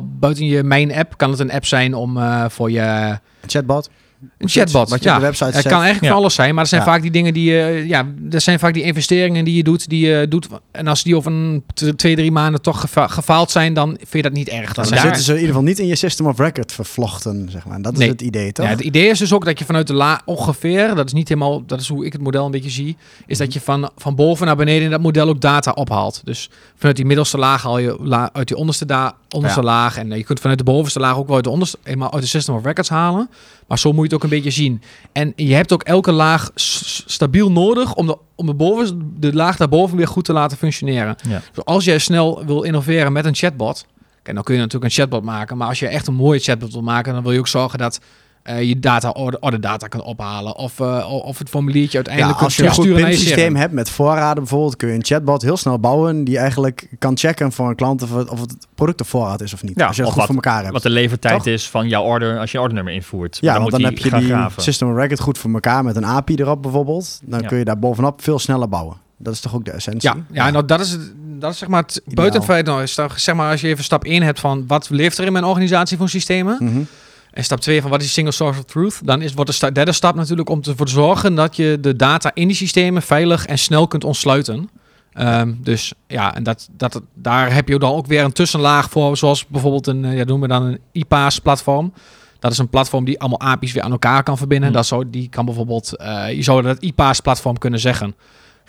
[0.02, 3.18] buiten je main app, kan het een app zijn om uh, voor je...
[3.46, 3.90] Chatbot?
[4.38, 5.14] Een chatbot, wat je ja.
[5.14, 7.34] Op de website Het kan eigenlijk van alles zijn, maar er zijn vaak die dingen
[7.34, 10.48] die je, ja, dat zijn vaak die investeringen die je doet, die je doet.
[10.70, 11.64] En als die over een
[11.96, 14.72] twee, drie maanden toch gefaald zijn, dan vind je dat niet erg.
[14.72, 17.82] Dan, zitten ze in ieder geval niet in je system of record vervlochten, zeg maar.
[17.82, 18.66] Dat is het idee, toch?
[18.66, 21.28] Ja, het idee is dus ook dat je vanuit de la ongeveer, dat is niet
[21.28, 22.96] helemaal, dat is hoe ik het model een beetje zie,
[23.26, 26.20] is dat je van, van boven naar beneden in dat model ook data ophaalt.
[26.24, 30.10] Dus vanuit die middelste laag haal je la, uit die onderste, da onderste laag en
[30.10, 32.54] je kunt vanuit de bovenste laag ook wel uit de onderste, eenmaal uit de system
[32.54, 33.30] of records halen.
[33.66, 34.82] Maar zo moet je het ook een beetje zien.
[35.12, 39.56] En je hebt ook elke laag stabiel nodig om de, om de, boven, de laag
[39.56, 41.16] daarboven weer goed te laten functioneren.
[41.28, 41.42] Ja.
[41.52, 43.86] Dus als jij snel wil innoveren met een chatbot,
[44.22, 45.56] kijk, dan kun je natuurlijk een chatbot maken.
[45.56, 48.00] Maar als je echt een mooie chatbot wil maken, dan wil je ook zorgen dat
[48.44, 50.56] uh, je data order, data kan ophalen.
[50.56, 54.42] Of, uh, of het formuliertje uiteindelijk ja, als je een goed systeem hebt met voorraden
[54.42, 58.02] bijvoorbeeld, kun je een chatbot heel snel bouwen die eigenlijk kan checken voor een klant
[58.02, 59.78] of het, of het product op voorraad is of niet.
[59.78, 60.72] Ja, als je het goed voor elkaar hebt.
[60.72, 63.38] Wat de levertijd is van jouw order als je ordernummer invoert.
[63.40, 64.62] Ja, dan want dan heb je die graven.
[64.62, 67.20] system record goed voor elkaar met een API erop bijvoorbeeld.
[67.24, 68.96] Dan kun je daar bovenop veel sneller bouwen.
[69.16, 70.10] Dat is toch ook de essentie?
[70.10, 71.12] Ja, ja, Nou, dat is het.
[71.38, 72.66] Dat is zeg maar het buiten feit.
[72.66, 75.26] Nou, is toch, zeg maar als je even stap 1 hebt van wat leeft er
[75.26, 76.56] in mijn organisatie voor systemen.
[76.60, 76.86] Mm
[77.32, 79.00] en stap 2 van wat is single source of truth?
[79.04, 82.30] Dan is, wordt de derde stap natuurlijk om ervoor te zorgen dat je de data
[82.34, 84.70] in die systemen veilig en snel kunt ontsluiten.
[85.14, 89.16] Um, dus ja, en dat, dat, daar heb je dan ook weer een tussenlaag voor,
[89.16, 91.92] zoals bijvoorbeeld een, eh, ja, noemen we dan een IPaaS-platform.
[92.38, 94.68] Dat is een platform die allemaal API's weer aan elkaar kan verbinden.
[94.68, 94.76] Hmm.
[94.76, 98.14] Dat zou, die kan bijvoorbeeld, uh, je zou dat IPaaS-platform kunnen zeggen.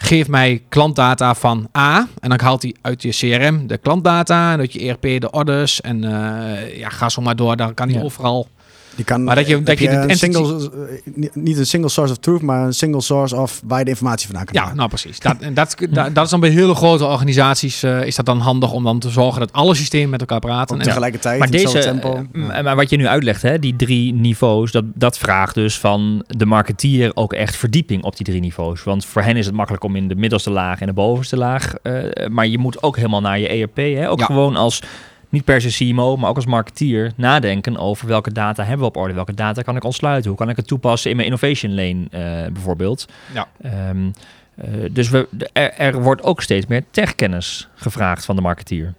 [0.01, 2.07] Geef mij klantdata van A.
[2.19, 4.53] En dan haalt hij uit je CRM de klantdata.
[4.53, 5.81] En uit je ERP de orders.
[5.81, 7.55] En uh, ja, ga zo maar door.
[7.55, 8.47] Dan kan hij overal
[8.95, 10.69] die kan, maar dat je, dat je, een single,
[11.15, 13.89] eh, niet een single source of truth, maar een single source of waar je de
[13.89, 15.19] informatie vandaan kan Ja, nou precies.
[15.19, 18.71] Dat, dat, dat, dat, is dan bij hele grote organisaties uh, is dat dan handig
[18.71, 20.77] om dan te zorgen dat alle systemen met elkaar praten.
[20.77, 21.39] en tegelijkertijd.
[21.39, 22.25] Maar deze, tempo.
[22.33, 26.23] Uh, maar wat je nu uitlegt, hè, die drie niveaus, dat, dat vraagt dus van
[26.27, 28.83] de marketeer ook echt verdieping op die drie niveaus.
[28.83, 31.73] Want voor hen is het makkelijk om in de middelste laag en de bovenste laag,
[31.83, 34.81] uh, maar je moet ook helemaal naar je ERP, hè, ook gewoon als
[35.31, 38.97] niet per se CMO, maar ook als marketeer nadenken over welke data hebben we op
[38.97, 42.05] orde, welke data kan ik ontsluiten, hoe kan ik het toepassen in mijn innovation lane
[42.45, 43.07] uh, bijvoorbeeld.
[43.33, 43.47] Ja.
[43.89, 44.13] Um,
[44.55, 48.93] uh, dus we, er, er, wordt ook steeds meer techkennis gevraagd van de marketeer.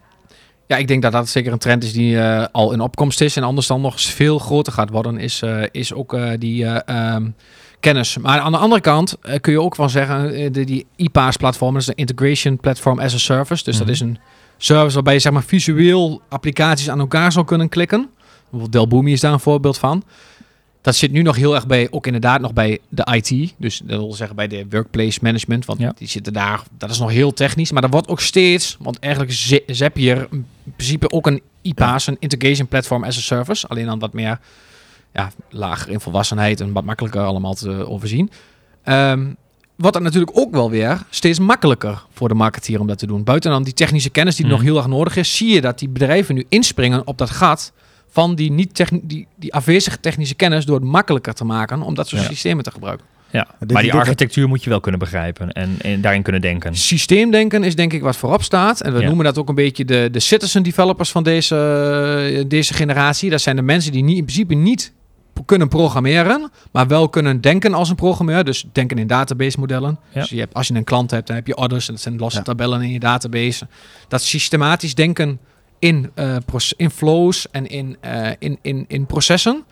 [0.67, 3.37] Ja, ik denk dat dat zeker een trend is die uh, al in opkomst is
[3.37, 7.35] en anders dan nog veel groter gaat worden, is, is ook die um,
[7.81, 8.19] kennis.
[8.19, 11.89] Maar aan de andere kant kun je ook wel zeggen, de, die IPaaS-platform, dat is
[11.89, 13.95] een Integration Platform as a Service, dus dat mhm.
[13.95, 14.19] is een
[14.65, 18.09] service waarbij je zeg maar, visueel applicaties aan elkaar zou kunnen klikken.
[18.41, 20.05] Bijvoorbeeld Delboomi is daar een voorbeeld van.
[20.81, 23.55] Dat zit nu nog heel erg bij, ook inderdaad nog bij de IT.
[23.57, 25.65] Dus dat wil zeggen bij de workplace management.
[25.65, 27.73] Want die zitten daar, dat is nog heel technisch.
[27.73, 29.33] Maar dat wordt ook steeds, want eigenlijk
[29.67, 30.47] zap je er in
[30.77, 33.69] principe ook een IPaaS, een Integration Platform as a Service.
[33.69, 34.39] Alleen dan wat meer
[35.13, 38.31] ja, lager in volwassenheid en wat makkelijker allemaal te overzien.
[38.85, 39.37] Um,
[39.83, 43.25] wordt het natuurlijk ook wel weer steeds makkelijker voor de marketeer om dat te doen.
[43.25, 44.67] Buiten dan die technische kennis die nog mhm.
[44.67, 47.73] heel erg nodig is, zie je dat die bedrijven nu inspringen op dat gat
[48.11, 52.09] van die, niet die, die afwezige technische kennis door het makkelijker te maken om dat
[52.09, 53.07] soort systemen te gebruiken.
[53.31, 56.77] Ja, maar die architectuur moet je wel kunnen begrijpen en, en daarin kunnen denken.
[56.77, 58.81] Systeemdenken is denk ik wat voorop staat.
[58.81, 63.31] En we noemen dat ook een beetje de, de citizen developers van deze, deze generatie.
[63.31, 64.93] Dat zijn de mensen die niet, in principe niet
[65.45, 68.45] kunnen programmeren, maar wel kunnen denken als een programmeur.
[68.45, 69.99] Dus denken in database modellen.
[70.13, 72.19] Dus je hebt, als je een klant hebt, dan heb je orders en dat zijn
[72.19, 73.67] losse tabellen in je database.
[74.09, 75.39] Dat systematisch denken
[75.79, 76.37] in, uh,
[76.77, 79.65] in flows en in, uh, in, in, in processen.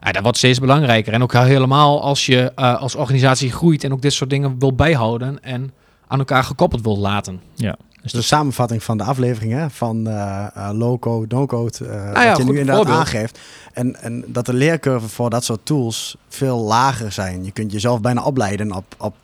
[0.00, 1.12] Ja, dat wordt steeds belangrijker.
[1.12, 4.74] En ook helemaal als je uh, als organisatie groeit en ook dit soort dingen wil
[4.74, 5.72] bijhouden en
[6.06, 7.40] aan elkaar gekoppeld wil laten.
[7.54, 7.76] Ja.
[8.02, 12.28] Dus de samenvatting van de aflevering hè, van uh, uh, low-code, no-code, uh, ah, ja,
[12.28, 13.38] wat je nu inderdaad aangeeft.
[13.72, 17.44] En, en dat de leercurve voor dat soort tools veel lager zijn.
[17.44, 19.14] Je kunt jezelf bijna opleiden op, op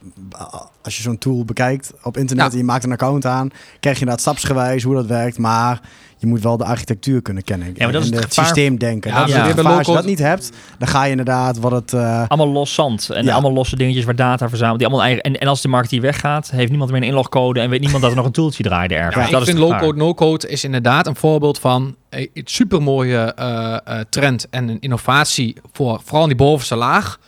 [0.89, 3.49] als je zo'n tool bekijkt op internet en je maakt een account aan,
[3.81, 5.39] krijg je inderdaad stapsgewijs hoe dat werkt.
[5.39, 5.81] Maar
[6.21, 7.69] je moet wel de architectuur kunnen kennen.
[7.75, 9.11] Ja, maar dat is en het het gevaar- systeem denken.
[9.11, 9.45] Ja, dat is ja.
[9.47, 9.79] het Bij gevaar.
[9.79, 11.93] Als je dat niet hebt, dan ga je inderdaad wat het...
[11.93, 13.33] eh, Allemaal los zand en Ja.
[13.33, 14.79] allemaal losse dingetjes waar data verzameld.
[14.79, 17.71] Die allemaal eigen, en, en als de marketeer weggaat, heeft niemand meer een inlogcode en
[17.71, 19.15] weet niemand dat er nog een toeltje draaide ergens.
[19.27, 23.75] Ja, dat ik is vind low-code, no-code is inderdaad een voorbeeld van een supermooie eh,
[23.85, 27.19] eh, trend en een innovatie voor vooral in die bovenste laag.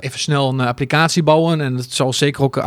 [0.00, 2.64] Even snel een applicatie bouwen en het zal zeker ook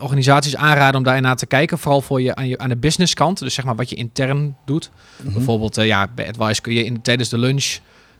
[0.00, 1.78] organisaties aanraden om daarnaar te kijken.
[1.78, 4.90] Vooral voor je aan, je aan de businesskant, dus zeg maar wat je intern doet.
[5.22, 5.32] mhm.
[5.32, 7.78] Bijvoorbeeld, eh, ja, bij Advice kun je in, tijdens de lunch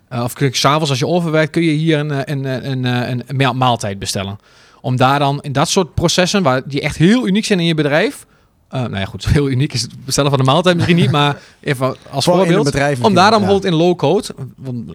[0.09, 2.71] eh, of kun je s'avonds als je overwerkt, kun je hier een, eh, een, een,
[2.71, 4.39] een, een, een ma- maaltijd bestellen.
[4.81, 7.75] Om daar dan in dat soort processen, waar die echt heel uniek zijn in je
[7.75, 8.27] bedrijf.
[8.71, 11.37] Eh nou ja, goed, heel uniek is het bestellen van de maaltijd misschien niet, maar
[11.61, 12.65] even als Voor voorbeeld.
[12.65, 13.47] bedrijf Om daar dan ja.
[13.47, 14.27] bijvoorbeeld in low-code,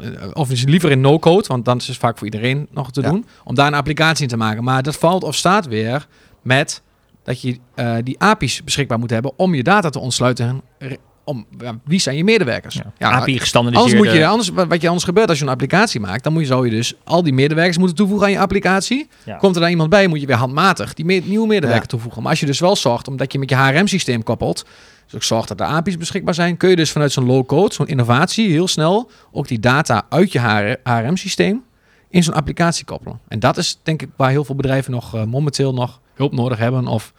[0.01, 3.09] eh, of liever in no-code, want dan is het vaak voor iedereen nog te Ja.
[3.09, 4.63] doen, om daar een applicatie in te maken.
[4.63, 6.07] Maar dat valt of staat weer
[6.41, 6.81] met
[7.23, 10.61] dat je eh, die API's beschikbaar moet hebben om je data te ontsluiten.
[11.25, 12.79] Om, ja, wie zijn je medewerkers?
[12.97, 13.09] Ja.
[13.11, 13.95] API gestandardiseerde...
[13.97, 16.41] Anders moet je, anders, wat je anders gebeurt als je een applicatie maakt, dan moet
[16.41, 19.07] je, zou je dus al die medewerkers moeten toevoegen aan je applicatie.
[19.25, 19.38] Ja.
[19.38, 21.88] Komt er dan iemand bij, moet je weer handmatig die me- nieuwe medewerker Ja.
[21.88, 22.21] toevoegen.
[22.21, 24.65] Maar als je dus wel zorgt, omdat je met je HRM-systeem koppelt,
[25.05, 27.88] dus ook zorgt dat de API's beschikbaar zijn, kun je dus vanuit zo'n low-code, zo'n
[27.88, 30.39] innovatie, heel snel ook die data uit je
[30.83, 31.63] HRM-systeem
[32.09, 33.19] in zo'n applicatie koppelen.
[33.27, 36.57] En dat is denk ik waar heel veel bedrijven nog eh, momenteel nog hulp nodig
[36.57, 37.13] hebben of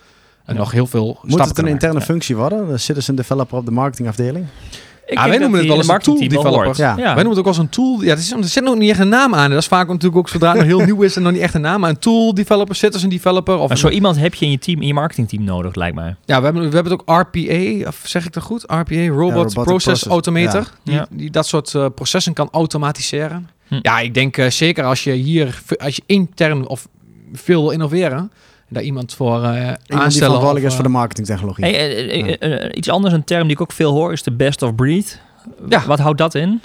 [0.55, 0.61] Ja.
[0.61, 2.69] nog heel veel Moet stappen het een interne functie worden?
[2.69, 4.47] De citizen developer op de marketingafdeling?
[5.07, 6.75] Ik wij denk dat noemen het die wel eens een tool developer.
[6.83, 6.97] Ja.
[6.97, 6.97] Ja.
[6.97, 8.03] Wij noemen het ook als een tool.
[8.03, 9.51] Ja, het is, er zit nog niet echt een naam aan.
[9.51, 11.55] Dat is vaak natuurlijk ook zodra het nog heel nieuw is en nog niet echt
[11.55, 11.81] een naam.
[11.81, 13.59] Maar een tool developer, citizen developer.
[13.59, 16.17] Of Maar zo iemand heb je in je team, in je marketingteam nodig, lijkt mij.
[16.25, 18.63] Ja, we hebben, we hebben het ook RPA, of zeg ik dat goed?
[18.63, 20.61] RPA, Robot robotic Process Automator.
[20.61, 20.71] ja.
[20.85, 21.07] Die, Ja.
[21.11, 23.49] die dat soort eh, processen kan automatiseren.
[23.69, 23.79] Hm.
[23.83, 26.89] Ja, ik denk eh, zeker als je hier, als je intern of
[27.33, 28.33] veel wil innoveren,
[28.69, 30.11] daar iemand voor eh Iemand die aanstellen.
[30.11, 31.65] verantwoordelijk of, is voor eh, de marketingtechnologie.
[31.65, 34.75] Hey, eh, iets anders, een term die ik ook veel hoor, is de best of
[34.75, 35.21] breed.
[35.69, 35.87] Ja.
[35.87, 36.61] Wat houdt dat in?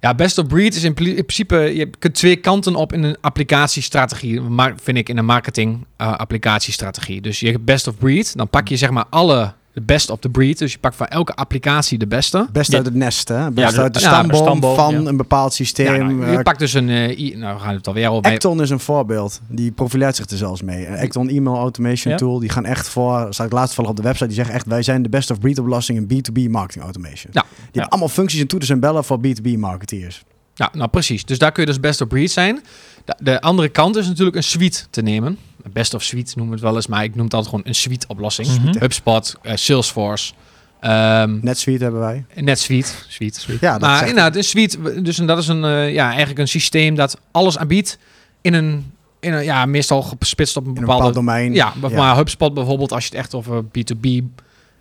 [0.00, 4.40] Ja, best of breed is in, principe, je kunt twee kanten op in een applicatiestrategie,
[4.40, 7.20] maar vind ik in een marketing eh, applicatiestrategie.
[7.20, 10.18] Dus je hebt best of breed, dan pak je zeg maar alle, de best of
[10.18, 10.58] the breed.
[10.58, 12.46] Dus je pakt van elke applicatie de beste.
[12.52, 12.76] Best Ja.
[12.76, 13.50] uit het nest, hè?
[13.50, 15.08] Best de- uit de ja, stamboom, van ja.
[15.08, 15.98] een bepaald Ja, systeem.
[16.16, 18.30] nou, je Eh, pakt dus een, eh, i- nou we gaan het alweer over.
[18.32, 19.40] Acton is een voorbeeld.
[19.48, 20.86] Die profileert zich er zelfs mee.
[20.86, 22.18] Een Acton email automation Ja.
[22.18, 22.38] tool.
[22.38, 24.26] Die gaan echt voor, staat ik laatst vallen op de website.
[24.26, 27.30] Die zeggen echt, wij zijn de best of breed oplossing in B2B marketing automation.
[27.32, 27.42] Ja.
[27.42, 30.22] Die hebben allemaal functies en toeters en bellen voor B2B marketeers.
[30.54, 31.24] Ja, nou precies.
[31.24, 32.62] Dus daar kun je dus best of breed zijn.
[33.04, 35.38] De, de andere kant is natuurlijk een suite te nemen.
[35.72, 37.74] Best of suite noemen we het wel eens, maar ik noem het altijd gewoon een
[37.74, 38.48] suite oplossing.
[38.48, 38.78] Mhm.
[38.78, 40.32] HubSpot, eh, Salesforce,
[40.80, 42.24] ehm NetSuite hebben wij.
[42.34, 42.90] NetSuite.
[43.08, 43.40] Suite.
[43.60, 46.48] Ja, dat maar inderdaad, een suite, dus en dat is een, eh, ja, eigenlijk een
[46.48, 47.98] systeem dat alles aanbiedt
[48.40, 50.94] in een, in een ja, meestal gespitst op een bepaalde...
[50.94, 51.54] bepaald domein.
[51.54, 54.22] ja, maar maar HubSpot bijvoorbeeld, als je het echt over B2B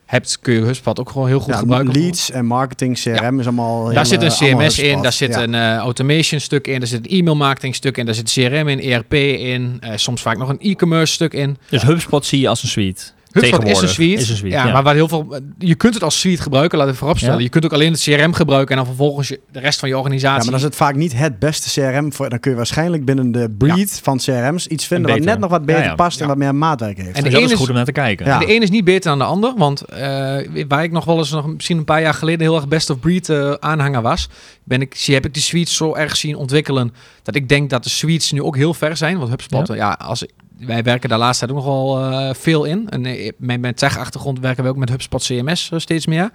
[0.07, 1.93] hebt, kun je HubSpot ook gewoon heel goed Ja, gebruiken.
[2.01, 3.83] leads en marketing, CRM is allemaal...
[3.83, 5.43] Daar heel, zit een CMS in, daar zit Ja.
[5.43, 8.67] een eh, automation stuk in, daar zit een e-mail marketing stuk in, daar zit CRM
[8.67, 11.57] in, ERP in, eh, soms vaak nog een e-commerce stuk in.
[11.69, 13.03] Dus HubSpot zie je als een suite.
[13.31, 14.21] HubSpot is een suite.
[14.21, 14.73] is een suite, ja, ja.
[14.73, 17.37] maar waar heel veel, je kunt het als suite gebruiken, laat ik vooropstellen.
[17.37, 17.43] Ja.
[17.43, 19.97] Je kunt ook alleen het CRM gebruiken en dan vervolgens je, de rest van je
[19.97, 20.37] organisatie.
[20.37, 22.13] Ja, maar dan is het vaak niet het beste CRM.
[22.13, 25.49] Voor, dan kun je waarschijnlijk binnen de breed van CRM's iets vinden wat net nog
[25.49, 25.95] wat beter Ja, ja.
[25.95, 26.29] past en Ja.
[26.29, 27.09] wat meer maatwerk heeft.
[27.09, 28.25] En En de dat ene is goed om naar te kijken.
[28.25, 28.39] Ja.
[28.39, 30.37] De een is niet beter dan de ander, want eh,
[30.67, 32.99] waar ik nog wel eens, nog misschien een paar jaar geleden, heel erg best of
[32.99, 34.29] breed eh, aanhanger was,
[34.63, 37.83] ben ik, zie, heb ik de suites zo erg zien ontwikkelen dat ik denk dat
[37.83, 39.17] de suites nu ook heel ver zijn.
[39.17, 40.25] Want HubSpot, ja, als,
[40.59, 42.89] wij werken daar laatst tijd ook nog wel eh, veel in.
[42.89, 46.31] En eh, met mijn tech-achtergrond werken we ook met HubSpot CMS eh, steeds meer.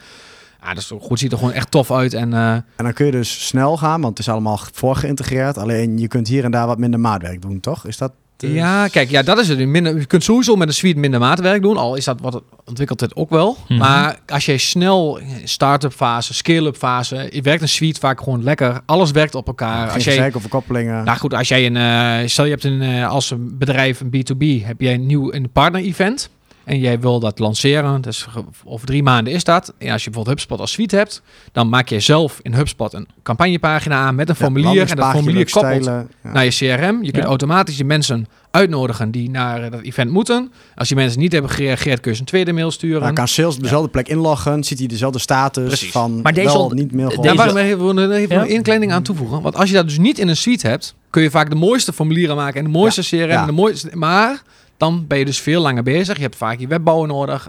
[0.62, 2.14] Ja, dat is goed, ziet er gewoon echt tof uit.
[2.14, 5.58] En En dan kun je dus snel gaan, want het is allemaal voorgeïntegreerd.
[5.58, 7.86] Alleen je kunt hier en daar wat minder maatwerk doen, toch?
[7.86, 8.12] Is dat...
[8.36, 9.58] eh, Ja, kijk, ja, dat is het.
[9.58, 11.76] Minder, je kunt sowieso met een suite minder maatwerk doen.
[11.76, 13.56] Al is dat wat het ontwikkelt het ook wel.
[13.68, 13.78] Mhm.
[13.78, 18.80] Maar als je snel start-up fase, scale-up fase, werkt een suite vaak gewoon lekker.
[18.86, 19.86] Alles werkt op elkaar.
[19.86, 21.04] Geen Als jij, of koppelingen.
[21.04, 24.10] nou goed, als jij een, eh, stel je hebt een eh, als een bedrijf een
[24.10, 26.30] B2B, heb jij een nieuw een partner-event.
[26.64, 28.26] En jij wil dat lanceren, dus
[28.64, 29.72] over drie maanden is dat.
[29.78, 31.22] En als je bijvoorbeeld HubSpot als suite hebt,
[31.52, 34.90] dan maak je zelf in HubSpot een campagnepagina aan met een Ja, formulier.
[34.90, 36.08] en dat formulier koppelt stijlen.
[36.24, 36.32] Ja.
[36.32, 36.96] naar je CRM.
[37.04, 37.28] Je kunt Ja.
[37.28, 40.52] automatisch de mensen uitnodigen die naar eh, dat event moeten.
[40.74, 43.00] Als die mensen niet hebben gereageerd, kun je ze een tweede mail sturen.
[43.00, 45.90] Dan kan sales op dezelfde plek inloggen, ziet hij dezelfde status Precies.
[45.90, 47.22] van Maar deze wel niet mail.
[47.22, 49.42] Daar waren we even, een klein ding aan toevoegen.
[49.42, 51.92] Want als je dat dus niet in een suite hebt, kun je vaak de mooiste
[51.92, 53.18] formulieren maken en de mooiste CRM.
[53.28, 53.40] Ja.
[53.40, 54.42] En de mooiste, maar
[54.82, 56.16] dan ben je dus veel langer bezig.
[56.16, 57.48] Je hebt vaak je webbouwen nodig.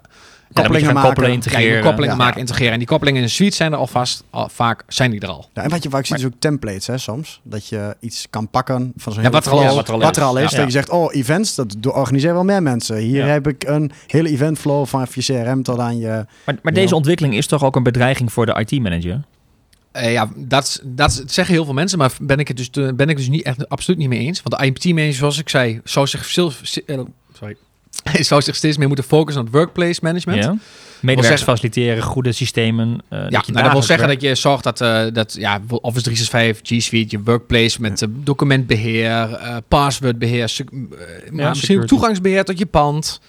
[0.53, 1.09] koppelingen maken.
[1.09, 1.77] Koppelen, integreren.
[1.77, 2.71] Ja, koppelingen maken, integreren.
[2.71, 5.49] En die koppelingen in de suite zijn er alvast, al, vaak zijn die er al.
[5.53, 7.41] Ja, en wat je vaak ziet is ook templates hè, soms.
[7.43, 10.37] Dat je iets kan pakken van zo'n ja, wat, er al, wat, wat er al
[10.37, 10.51] is.
[10.51, 12.97] Dat je zegt, oh, events, dat organiseren wel meer mensen.
[12.97, 16.25] Hier heb ik een hele eventflow van je CRM tot aan je...
[16.45, 19.21] Maar, maar deze ontwikkeling is toch ook een bedreiging voor de IT-manager?
[19.97, 23.17] Uh, ja, dat, dat zeggen heel veel mensen, maar ben ik het dus, ben ik
[23.17, 24.41] dus niet echt absoluut niet mee eens.
[24.43, 26.25] Want de IT-manager, zoals ik zei, zou zich,
[27.43, 30.43] sorry, zou zich steeds meer moeten focussen op het workplace management.
[30.43, 30.55] Ja.
[30.99, 32.87] Medewerkers faciliteren, goede systemen.
[32.87, 36.03] Uh, ja, dat, nou, dat wil zeggen dat je zorgt dat, uh, dat ja, Office
[36.03, 40.51] 365, G Suite, je workplace met uh, documentbeheer, passwordbeheer,
[41.33, 43.19] ja, misschien toegangsbeheer tot je pand.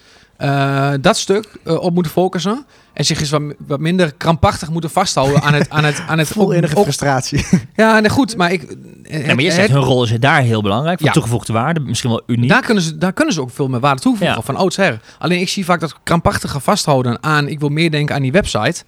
[1.00, 2.66] Dat stuk op moeten focussen.
[2.94, 5.70] En zich eens wat, wat minder krampachtig moeten vasthouden aan het...
[5.70, 7.44] Aan het, aan het Vol enige frustratie.
[7.76, 8.76] Ja, nee, goed, maar ik...
[9.02, 12.22] Ja, maar je zegt, hun rol is daar heel belangrijk, van toegevoegde waarde, misschien wel
[12.26, 12.48] uniek.
[12.48, 14.42] Daar kunnen ze, daar kunnen ze ook veel meer waarde toevoegen, ja.
[14.42, 15.00] van oudsher.
[15.18, 18.84] Alleen ik zie vaak dat krampachtige vasthouden aan, ik wil meer denken aan die website.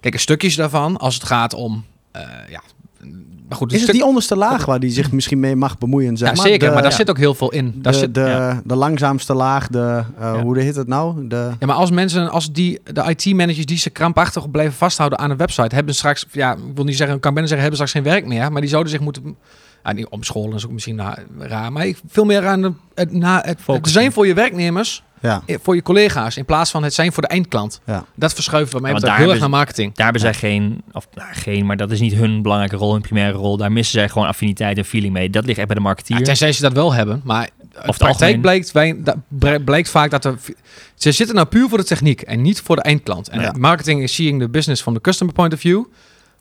[0.00, 1.84] Kijk, een stukjes daarvan, als het gaat om
[2.16, 2.60] uh, ja,
[3.48, 6.16] maar goed, is het die onderste laag waar die zich misschien mee mag bemoeien?
[6.16, 6.46] Zeg ja, maar.
[6.46, 6.72] zeker.
[6.72, 7.74] maar daar zit ook heel veel in.
[7.76, 11.28] Daar de, zit, de, de langzaamste laag, de, uh, hoe heet het nou?
[11.28, 11.50] De...
[11.58, 15.36] Ja, maar als mensen, als die, de IT-managers die ze krampachtig blijven vasthouden aan een
[15.36, 18.26] website, hebben straks, ja, ik wil niet zeggen, kan bijna zeggen, hebben straks geen werk
[18.26, 19.36] meer, maar die zouden zich moeten
[19.84, 21.00] ja, niet omscholen is ook misschien
[21.38, 25.02] raar, maar ik veel meer aan de, het, na, het, het zijn voor je werknemers
[25.24, 25.42] ja.
[25.46, 27.80] Eh, voor je collega's in plaats van het zijn voor de eindklant.
[27.86, 28.04] Ja.
[28.14, 29.94] Dat verschuift wat mij ja, betreft heel erg naar marketing.
[29.94, 33.02] Daar hebben zij geen, of nou, geen, maar dat is niet hun belangrijke rol, hun
[33.02, 33.56] primaire rol.
[33.56, 35.30] Daar missen zij gewoon affiniteit en feeling mee.
[35.30, 36.18] Dat ligt echt bij de marketeer.
[36.18, 37.48] Ja, tenzij ze dat wel hebben, maar
[37.86, 40.38] of de praktijk blijkt, wij, dat blijkt vaak dat er,
[40.94, 43.28] ze zitten nou puur voor de techniek en niet voor de eindklant.
[43.28, 45.84] En marketing is seeing the business from the customer point of view.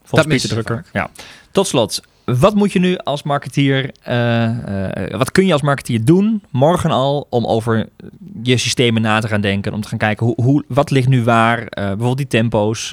[0.04, 0.86] Volgens dat Drukker.
[0.94, 1.10] Ja.
[1.52, 6.44] Tot slot, wat moet je nu als marketeer, uh, wat kun je als marketeer doen
[6.50, 7.90] morgen al om over
[8.44, 11.24] je systemen na te gaan denken, om te gaan kijken hoe, hoe wat ligt nu
[11.24, 12.90] waar, uh, bijvoorbeeld die tempo's.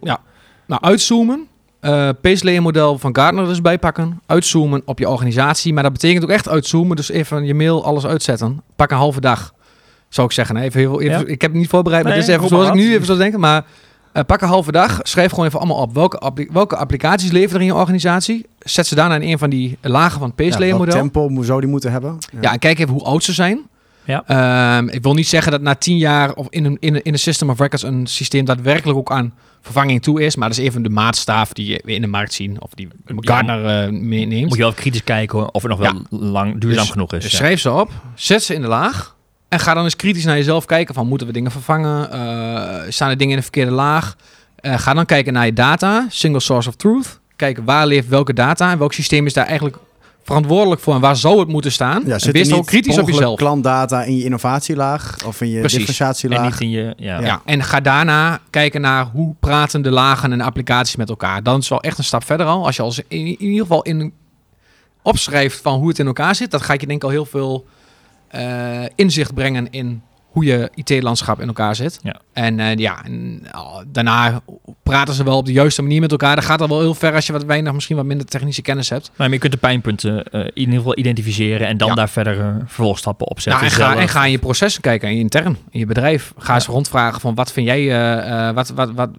[0.00, 0.20] ja,
[0.66, 1.46] nou uitzoomen,
[1.80, 6.48] uh, model van Gartner dus bijpakken, uitzoomen op je organisatie, maar dat betekent ook echt
[6.48, 9.54] uitzoomen, dus even je mail alles uitzetten, pak een halve dag,
[10.08, 10.56] zou ik zeggen.
[10.56, 12.92] Even, even, even Ik heb het niet voorbereid, maar dit is even zoals ik nu
[12.94, 13.64] even zou denken, maar
[14.14, 14.98] uh, pak een halve dag.
[15.02, 15.94] Schrijf gewoon even allemaal op.
[15.94, 18.46] Welke, welke applicaties leveren er in je organisatie?
[18.58, 21.70] Zet ze daarna in een van die lagen van het Pace ja, tempo zou die
[21.70, 22.18] moeten hebben?
[22.40, 22.52] Ja.
[22.52, 23.68] en kijk even hoe oud ze zijn.
[24.04, 24.78] Ja.
[24.78, 27.12] Um, ik wil niet zeggen dat na tien jaar of in een, in, een, in
[27.12, 30.36] een system of records een systeem daadwerkelijk ook aan vervanging toe is.
[30.36, 32.62] Maar dat is even de maatstaaf die we in de markt zien.
[32.62, 34.48] Of die Gartner uh, meeneemt.
[34.48, 37.36] Moet je wel kritisch kijken of het nog wel lang duurzaam dus genoeg is.
[37.36, 37.90] Schrijf ze op.
[38.14, 39.18] Zet ze in de laag.
[39.50, 42.08] En ga dan eens kritisch naar jezelf kijken van moeten we dingen vervangen?
[42.12, 44.16] Uh, staan er dingen in de verkeerde laag?
[44.60, 47.20] Uh, ga dan kijken naar je data, single source of truth.
[47.36, 49.76] Kijken waar leeft welke data en welk systeem is daar eigenlijk
[50.22, 52.02] verantwoordelijk voor en waar zou het moeten staan?
[52.06, 53.38] Ja, en wees ook kritisch op jezelf.
[53.38, 55.78] klantdata in je innovatielaag of in je Precies.
[55.78, 56.38] differentiatielaag.
[56.38, 57.20] En, niet in je, ja.
[57.20, 57.42] ja.
[57.44, 61.42] en ga daarna kijken naar hoe praten de lagen en applicaties met elkaar.
[61.42, 62.66] Dan is wel echt een stap verder al.
[62.66, 64.12] Als je als in, in ieder geval in
[65.02, 67.64] opschrijft van hoe het in elkaar zit, dat ga je denk ik al heel veel
[67.66, 67.78] uh,
[68.96, 72.00] inzicht brengen in hoe je IT-landschap in elkaar zit.
[72.02, 72.20] Ja.
[72.32, 74.40] En uh, ja, en, uh, daarna
[74.82, 76.34] praten ze wel op de juiste manier met elkaar.
[76.34, 78.88] Dat gaat al wel heel ver als je wat weinig, misschien wat minder technische kennis
[78.88, 79.10] hebt.
[79.16, 83.26] Maar je kunt de pijnpunten uh, in ieder geval identificeren en dan daar verder vervolgstappen
[83.26, 83.62] op zetten.
[83.62, 86.32] Nou, en, ga, en ga in je processen kijken, in je intern, in je bedrijf.
[86.38, 89.10] Ga eens rondvragen van wat vind jij, wat, wat, wat,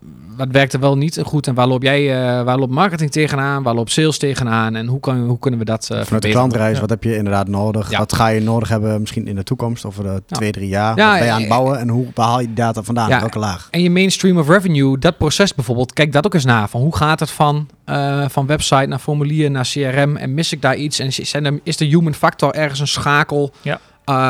[0.41, 3.63] wat werkt er wel niet goed en waar loop jij, uh, waar loopt marketing tegenaan,
[3.63, 6.79] waar loopt sales tegenaan en hoe, kan, hoe kunnen we dat uh, Vanuit de klantreis,
[6.79, 7.97] wat heb je inderdaad nodig?
[7.97, 10.97] Wat ga je nodig hebben misschien in de toekomst, over de twee, drie jaar?
[11.01, 13.39] Ja, wat ben je aan het bouwen en hoe behaal je die data vandaan, welke
[13.39, 13.67] laag?
[13.71, 16.67] En je mainstream of revenue, dat proces bijvoorbeeld, kijk dat ook eens na.
[16.67, 20.61] Van hoe gaat het van, uh, van website naar formulier naar CRM en mis ik
[20.61, 20.99] daar iets?
[20.99, 23.53] En zijn er, is de human factor ergens een schakel?
[23.61, 23.79] Ja.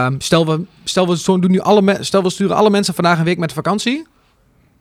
[0.06, 3.26] Um, stel, we, stel, we doen nu alle stel we sturen alle mensen vandaag een
[3.26, 4.08] week met vakantie.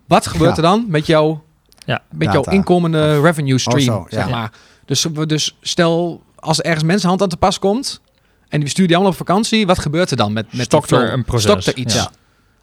[0.06, 1.38] Wat gebeurt er dan met, jou,
[1.86, 4.06] ja, met jouw inkomende revenue stream?
[4.08, 4.52] zeg maar.
[4.84, 8.00] dus, dus stel, als er ergens mensenhand aan te pas komt
[8.50, 11.12] en die sturen die allemaal op vakantie, wat gebeurt er dan met, met Stokt er
[11.12, 11.50] een proces?
[11.50, 11.94] Stokt er iets?
[11.94, 12.10] Ja.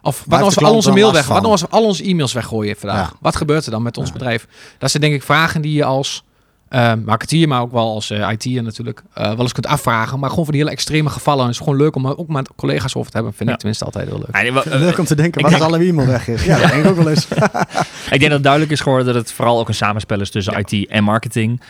[0.02, 2.76] Of wat als we al onze mail weg, wat als we al onze e-mails weggooien
[2.76, 3.14] vandaag?
[3.20, 4.46] Wat gebeurt er dan met ons bedrijf?
[4.78, 6.24] Dat zijn denk ik vragen die je als
[6.70, 10.18] uh, marketeer, maar ook wel als uh, IT'er natuurlijk, uh, wel eens kunt afvragen.
[10.18, 11.44] Maar gewoon voor die hele extreme gevallen.
[11.44, 13.34] Het is gewoon leuk om ook met collega's over te hebben.
[13.34, 14.64] Vind ik tenminste altijd heel leuk.
[14.64, 16.44] leuk om te denken wat als alle e-mail weg is.
[16.44, 17.28] Ja, dat denk ik ook wel eens.
[18.14, 20.64] ik denk dat het duidelijk is geworden dat het vooral ook een samenspel is tussen
[20.66, 21.60] IT en marketing.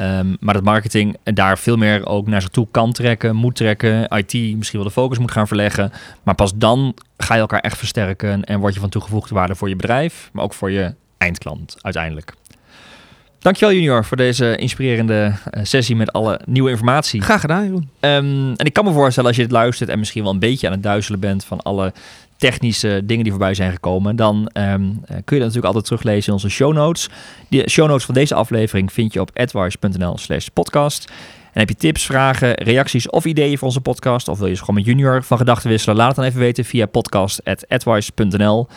[0.00, 4.08] Um, maar dat marketing daar veel meer ook naar zich toe kan trekken, moet trekken.
[4.08, 5.92] IT misschien wel de focus moet gaan verleggen.
[6.22, 9.68] Maar pas dan ga je elkaar echt versterken en word je van toegevoegde waarde voor
[9.68, 12.34] je bedrijf, maar ook voor je eindklant uiteindelijk.
[13.38, 17.22] Dankjewel Junior voor deze inspirerende eh, sessie met alle nieuwe informatie.
[17.22, 17.88] Graag gedaan Jeroen.
[18.00, 20.66] Um, en ik kan me voorstellen als je dit luistert en misschien wel een beetje
[20.66, 21.92] aan het duizelen bent van alle
[22.36, 26.32] technische dingen die voorbij zijn gekomen, dan ehm, kun je dat natuurlijk altijd teruglezen in
[26.32, 27.08] onze show notes.
[27.48, 31.10] De show notes van deze aflevering vind je op advice.nl slash podcast.
[31.52, 34.74] En heb je tips, vragen, reacties of ideeën voor onze podcast, of wil je gewoon
[34.74, 38.68] met Junior van gedachten wisselen, laat het dan even weten via podcast.advice.nl.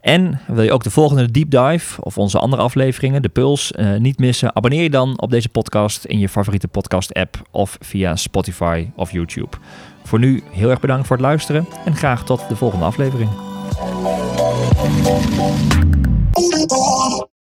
[0.00, 3.96] En wil je ook de volgende deep dive of onze andere afleveringen, de Puls, uh,
[3.96, 4.56] niet missen?
[4.56, 9.12] Abonneer je dan op deze podcast in je favoriete podcast app of via Spotify of
[9.12, 9.56] YouTube.
[10.04, 13.30] Voor nu heel erg bedankt voor het luisteren en graag tot de volgende aflevering.